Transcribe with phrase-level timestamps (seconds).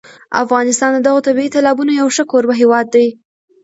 [0.43, 3.07] افغانستان د دغو طبیعي تالابونو یو ښه کوربه هېواد دی.